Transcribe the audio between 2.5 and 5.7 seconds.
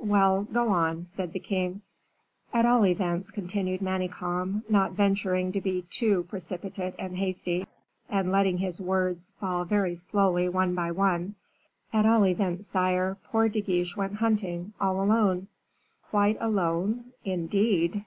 "At all events," continued Manicamp, not venturing to